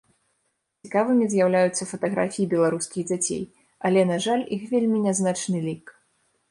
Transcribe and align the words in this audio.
Цікавымі 0.87 1.27
з'яўляюцца 1.33 1.87
фатаграфіі 1.91 2.47
беларускіх 2.55 3.03
дзяцей, 3.11 3.43
але, 3.89 4.01
на 4.15 4.19
жаль, 4.27 4.43
іх 4.59 4.69
вельмі 4.75 4.97
нязначны 5.07 5.57
лік. 5.71 5.85